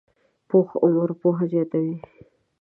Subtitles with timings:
[0.49, 1.95] پوخ عمر پوهه زیاته وي